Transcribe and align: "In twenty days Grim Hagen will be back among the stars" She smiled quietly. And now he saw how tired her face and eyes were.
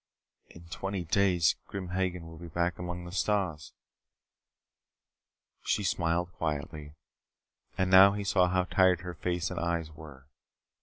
"In 0.49 0.63
twenty 0.69 1.03
days 1.03 1.57
Grim 1.67 1.89
Hagen 1.89 2.25
will 2.25 2.39
be 2.39 2.47
back 2.47 2.79
among 2.79 3.05
the 3.05 3.11
stars" 3.11 3.71
She 5.67 5.83
smiled 5.83 6.31
quietly. 6.33 6.95
And 7.77 7.91
now 7.91 8.13
he 8.13 8.23
saw 8.23 8.47
how 8.49 8.63
tired 8.63 9.01
her 9.01 9.13
face 9.13 9.51
and 9.51 9.59
eyes 9.59 9.91
were. 9.91 10.25